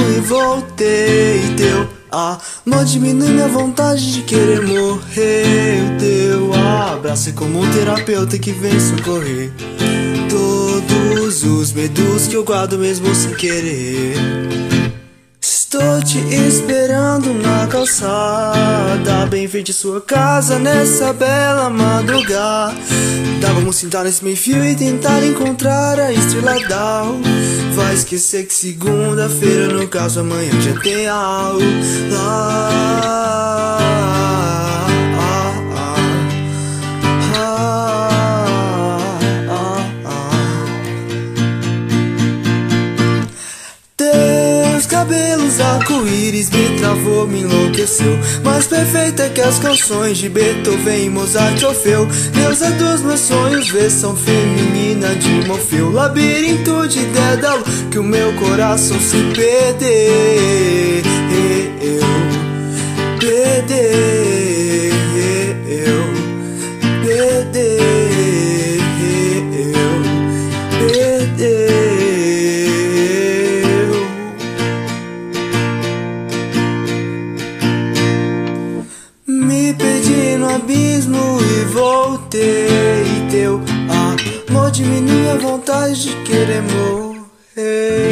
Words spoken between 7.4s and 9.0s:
um terapeuta que vem